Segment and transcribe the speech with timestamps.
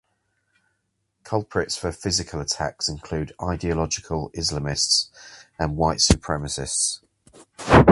[1.23, 5.11] Culprits for physical attacks include ideological Islamists
[5.59, 7.01] and white supremacists.